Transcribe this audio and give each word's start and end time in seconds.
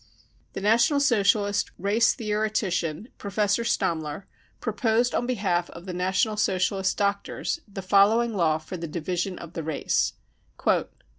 The 0.53 0.61
National 0.61 0.99
Socialist 0.99 1.69
44 1.77 1.85
race 1.85 2.13
theoretician," 2.15 3.09
Professor 3.19 3.63
Stammler, 3.63 4.25
proposed 4.59 5.13
on 5.13 5.27
behalf 5.27 5.69
of 5.69 5.85
the 5.85 5.93
National 5.93 6.37
Socialist 6.37 6.97
doctors 6.97 7.59
the 7.71 7.83
following 7.83 8.33
law 8.33 8.57
for 8.57 8.77
the 8.77 8.87
44 8.87 8.93
Division 8.93 9.37
of 9.37 9.53
the 9.53 9.61
Race": 9.61 10.13
44 10.57 10.89
i. 10.89 11.05